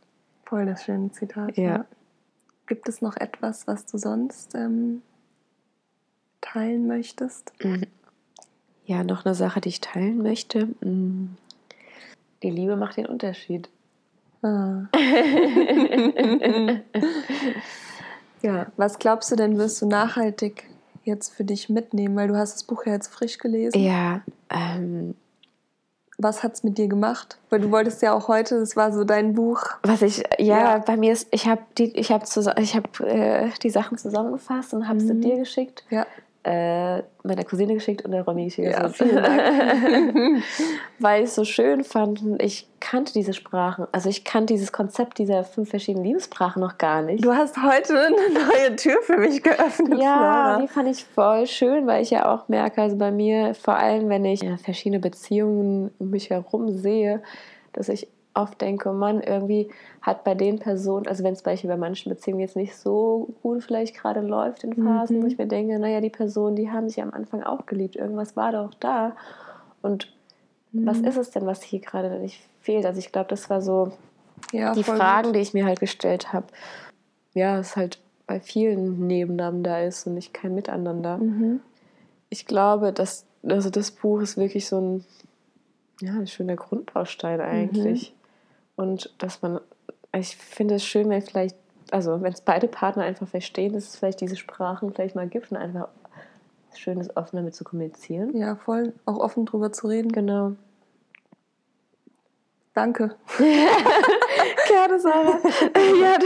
Voll 0.45 0.67
das 0.67 0.85
schöne 0.85 1.11
Zitat. 1.13 1.57
Ja. 1.57 1.87
Gibt 2.67 2.89
es 2.89 3.01
noch 3.01 3.17
etwas, 3.17 3.67
was 3.67 3.87
du 3.87 3.97
sonst 3.97 4.55
ähm, 4.55 5.01
teilen 6.41 6.87
möchtest? 6.87 7.53
Mhm. 7.65 7.87
Ja, 8.85 9.03
noch 9.03 9.25
eine 9.25 9.35
Sache, 9.35 9.61
die 9.61 9.71
ich 9.71 9.81
teilen 9.81 10.19
möchte. 10.19 10.69
Mhm. 10.81 11.37
Die 12.43 12.51
Liebe 12.51 12.77
macht 12.77 12.99
den 12.99 13.07
Unterschied. 13.07 13.71
Ah. 14.47 14.89
ja, 18.43 18.67
was 18.77 18.99
glaubst 18.99 19.31
du 19.33 19.37
denn, 19.37 19.59
wirst 19.59 19.81
du 19.83 19.87
nachhaltig 19.87 20.65
jetzt 21.05 21.33
für 21.35 21.45
dich 21.45 21.69
mitnehmen? 21.69 22.17
Weil 22.17 22.29
du 22.29 22.37
hast 22.37 22.55
das 22.55 22.65
Buch 22.65 22.87
ja 22.87 22.93
jetzt 22.93 23.09
frisch 23.09 23.39
gelesen. 23.39 23.79
Ja, 23.83 24.21
ähm, 24.51 25.15
Was 26.19 26.43
hat 26.43 26.55
es 26.55 26.65
mit 26.65 26.79
dir 26.79 26.89
gemacht? 26.89 27.37
Weil 27.51 27.61
du 27.61 27.71
wolltest 27.71 28.01
ja 28.03 28.15
auch 28.15 28.29
heute, 28.29 28.59
das 28.59 28.75
war 28.77 28.91
so 28.93 29.05
dein 29.05 29.35
Buch. 29.35 29.63
was 29.83 30.01
ich, 30.03 30.23
ja, 30.39 30.59
Ja. 30.59 30.79
bei 30.79 30.97
mir 30.97 31.13
ist, 31.13 31.29
ich 31.31 31.47
habe 31.47 31.61
die, 31.77 31.95
ich 31.97 32.11
habe 32.11 32.25
ich 32.59 32.75
hab, 32.77 33.01
äh, 33.01 33.51
die 33.63 33.71
Sachen 33.71 33.99
zusammengefasst 33.99 34.73
und 34.75 34.89
habe 34.89 35.01
sie 35.01 35.13
Mhm. 35.13 35.21
dir 35.21 35.37
geschickt, 35.39 35.85
Ja. 35.91 36.07
Äh, 36.47 37.03
meiner 37.25 37.43
Cousine 37.43 37.75
geschickt 37.75 38.05
und 38.05 38.13
der 38.13 38.23
Romy 38.23 38.45
geschickt. 38.45 38.69
Ja, 38.69 38.79
Also, 38.79 39.05
vielen 39.05 39.17
Dank. 39.17 40.43
weil 41.01 41.23
ich 41.23 41.29
es 41.31 41.35
so 41.35 41.45
schön 41.45 41.83
fand. 41.83 42.23
und 42.23 42.41
Ich 42.41 42.69
kannte 42.79 43.13
diese 43.13 43.33
Sprachen, 43.33 43.89
also 43.91 44.09
ich 44.09 44.23
kannte 44.23 44.55
dieses 44.55 44.71
Konzept 44.71 45.19
dieser 45.19 45.43
fünf 45.43 45.71
verschiedenen 45.71 46.05
Liebessprachen 46.05 46.61
noch 46.63 46.79
gar 46.79 47.03
nicht. 47.03 47.25
Du 47.25 47.33
hast 47.33 47.57
heute 47.61 47.99
eine 47.99 48.17
neue 48.47 48.77
Tür 48.77 49.03
für 49.03 49.17
mich 49.17 49.43
geöffnet. 49.43 49.99
Ja, 50.01 50.17
Flora. 50.55 50.61
die 50.61 50.69
fand 50.69 50.89
ich 50.89 51.05
voll 51.05 51.49
schön, 51.49 51.87
weil 51.89 52.03
ich 52.03 52.11
ja 52.11 52.33
auch 52.33 52.49
merke, 52.49 52.81
also 52.81 52.97
bei 52.97 53.11
mir, 53.11 53.55
vor 53.55 53.75
allem 53.75 54.09
wenn 54.09 54.25
ich 54.25 54.45
verschiedene 54.63 55.01
Beziehungen 55.01 55.91
um 55.99 56.11
mich 56.11 56.31
herum 56.31 56.71
sehe, 56.71 57.23
dass 57.73 57.89
ich 57.89 58.07
oft 58.37 58.61
denke, 58.61 58.93
Mann, 58.93 59.21
irgendwie 59.21 59.69
hat 60.03 60.25
bei 60.25 60.35
den 60.35 60.59
Personen, 60.59 61.07
also 61.07 61.25
wenn 61.25 61.33
es 61.33 61.43
bei, 61.43 61.57
bei 61.57 61.77
manchen 61.77 62.11
Beziehungen 62.11 62.41
jetzt 62.41 62.57
nicht 62.57 62.77
so 62.77 63.29
gut 63.43 63.63
vielleicht 63.65 63.97
gerade 63.97 64.21
läuft 64.21 64.65
in 64.65 64.75
Phasen, 64.75 65.19
Mhm. 65.19 65.23
wo 65.23 65.27
ich 65.27 65.39
mir 65.39 65.47
denke, 65.47 65.79
naja, 65.79 66.01
die 66.01 66.11
Personen, 66.11 66.57
die 66.57 66.71
haben 66.71 66.89
sich 66.89 67.03
am 67.03 67.13
Anfang 67.13 67.43
auch 67.43 67.67
geliebt, 67.67 67.97
irgendwas 67.97 68.37
war 68.37 68.53
doch 68.53 68.75
da. 68.75 69.17
Und 69.83 70.13
was 70.73 71.01
Mhm. 71.01 71.05
ist 71.07 71.17
es 71.17 71.31
denn, 71.31 71.47
was 71.47 71.63
hier 71.63 71.81
gerade 71.81 72.11
nicht 72.19 72.41
fehlt? 72.61 72.85
Also 72.87 72.99
ich 72.99 73.13
glaube, 73.13 73.29
das 73.29 73.49
war 73.49 73.63
so 73.63 73.93
ja, 74.53 74.75
die 74.75 74.83
Fragen, 74.85 75.29
gut. 75.29 75.37
die 75.37 75.41
ich 75.41 75.55
mir 75.55 75.65
halt 75.65 75.81
gestellt 75.81 76.33
habe. 76.33 76.47
Ja, 77.35 77.59
es 77.59 77.77
halt 77.77 78.01
bei 78.27 78.41
vielen 78.41 79.07
nebeneinander 79.07 79.85
ist 79.85 80.07
und 80.07 80.15
nicht 80.15 80.35
kein 80.35 80.55
Miteinander. 80.55 81.19
Mhm. 81.19 81.61
Ich 82.29 82.47
glaube, 82.47 82.93
dass 82.93 83.25
also 83.49 83.71
das 83.71 83.93
Buch 83.93 84.21
ist 84.21 84.37
wirklich 84.37 84.67
so 84.67 84.81
ein, 84.81 85.05
ja, 86.01 86.15
ein 86.15 86.27
schöner 86.27 86.57
Grundbaustein 86.57 87.41
eigentlich. 87.41 88.13
Und 88.77 89.15
dass 89.19 89.43
man, 89.43 89.61
ich 90.13 90.37
finde 90.37 90.77
es 90.77 90.85
schön, 90.85 91.09
wenn 91.09 91.23
vielleicht, 91.23 91.57
also 91.91 92.23
wenn 92.23 92.33
es 92.33 92.41
beide 92.41 92.69
Partner 92.69 93.05
einfach 93.05 93.27
verstehen, 93.27 93.73
dass 93.73 93.89
es 93.89 93.97
vielleicht 93.97 94.21
diese 94.21 94.37
Sprachen 94.37 94.93
vielleicht 94.93 95.17
mal 95.17 95.29
gibt 95.29 95.51
und 95.51 95.57
einfach 95.57 95.89
schön 96.75 97.01
ist, 97.01 97.17
offen 97.17 97.37
damit 97.37 97.55
zu 97.55 97.65
kommunizieren. 97.65 98.37
Ja, 98.37 98.57
voll. 98.57 98.93
Auch 99.07 99.19
offen 99.19 99.47
drüber 99.47 99.73
zu 99.73 99.89
reden. 99.89 100.13
Genau. 100.13 100.53
Danke. 102.75 103.17
Gerne, 103.39 105.01
Sarah. 105.01 105.39
ja, 106.01 106.19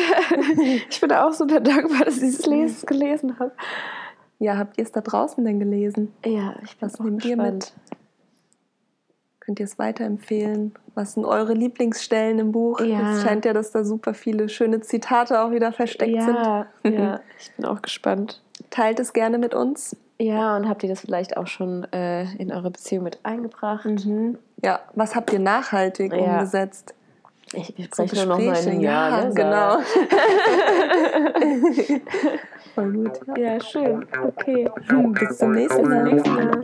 ich 0.88 1.00
bin 1.00 1.12
auch 1.12 1.32
super 1.32 1.60
dankbar, 1.60 2.06
dass 2.06 2.16
ich 2.16 2.22
dieses 2.22 2.46
Lesen 2.46 2.86
gelesen 2.86 3.38
habe. 3.38 3.52
Ja, 4.40 4.56
habt 4.56 4.76
ihr 4.76 4.84
es 4.84 4.90
da 4.90 5.00
draußen 5.00 5.44
denn 5.44 5.60
gelesen? 5.60 6.12
Ja, 6.24 6.56
ich 6.64 6.76
bin 6.76 6.88
Was 6.88 6.98
auch 6.98 7.04
nehmt 7.04 7.24
ihr 7.24 7.36
gespannt. 7.36 7.72
Könnt 9.50 9.58
ihr 9.58 9.64
es 9.66 9.80
weiterempfehlen? 9.80 10.74
Was 10.94 11.14
sind 11.14 11.24
eure 11.24 11.54
Lieblingsstellen 11.54 12.38
im 12.38 12.52
Buch? 12.52 12.78
Ja. 12.80 13.14
Es 13.16 13.22
scheint 13.24 13.44
ja, 13.44 13.52
dass 13.52 13.72
da 13.72 13.82
super 13.82 14.14
viele 14.14 14.48
schöne 14.48 14.80
Zitate 14.80 15.40
auch 15.42 15.50
wieder 15.50 15.72
versteckt 15.72 16.22
sind. 16.22 16.36
Ja, 16.36 16.66
ja, 16.84 17.20
ich 17.40 17.50
bin 17.56 17.64
auch 17.66 17.82
gespannt. 17.82 18.40
Teilt 18.70 19.00
es 19.00 19.12
gerne 19.12 19.38
mit 19.38 19.52
uns. 19.52 19.96
Ja, 20.20 20.56
und 20.56 20.68
habt 20.68 20.84
ihr 20.84 20.88
das 20.88 21.00
vielleicht 21.00 21.36
auch 21.36 21.48
schon 21.48 21.82
äh, 21.92 22.32
in 22.36 22.52
eure 22.52 22.70
Beziehung 22.70 23.02
mit 23.02 23.18
eingebracht? 23.24 23.86
Mhm. 23.86 24.38
Ja, 24.62 24.78
was 24.94 25.16
habt 25.16 25.32
ihr 25.32 25.40
nachhaltig 25.40 26.12
Ja. 26.12 26.18
umgesetzt? 26.34 26.94
Ich, 27.52 27.76
wir 27.76 27.88
So 27.92 28.06
sprechen 28.06 28.28
nur 28.28 28.38
noch 28.38 28.44
mal 28.44 28.44
in 28.44 28.50
Gespräche, 28.52 28.70
einem 28.70 28.80
Jahr. 28.82 29.10
ja, 29.10 29.24
ne, 29.24 29.34
genau. 29.34 29.78
Voll 32.74 32.92
gut. 32.92 33.20
Ja, 33.36 33.60
schön. 33.60 34.06
Okay. 34.22 34.68
Hm, 34.88 35.12
bis 35.12 35.38
zum 35.38 35.52
nächsten 35.52 35.88
Mal. 35.88 36.10
Bis 36.10 36.22
zum 36.22 36.34
nächsten 36.36 36.54
Mal. 36.54 36.62